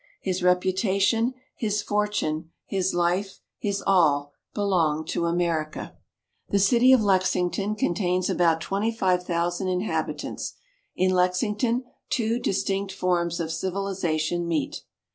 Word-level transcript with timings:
His 0.19 0.41
reputation, 0.41 1.35
his 1.55 1.83
fortune, 1.83 2.49
his 2.65 2.95
life, 2.95 3.39
his 3.59 3.83
all, 3.85 4.33
belonged 4.51 5.07
to 5.09 5.27
America. 5.27 5.95
The 6.49 6.57
city 6.57 6.91
of 6.91 7.03
Lexington 7.03 7.75
contains 7.75 8.27
about 8.27 8.61
twenty 8.61 8.91
five 8.91 9.21
thousand 9.23 9.67
inhabitants. 9.67 10.55
In 10.95 11.11
Lexington 11.11 11.83
two 12.09 12.39
distinct 12.39 12.91
forms 12.91 13.39
of 13.39 13.51
civilization 13.51 14.47
meet. 14.47 14.81